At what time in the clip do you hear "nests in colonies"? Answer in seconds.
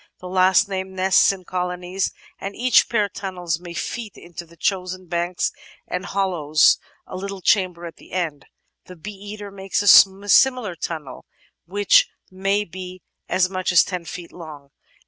0.93-2.11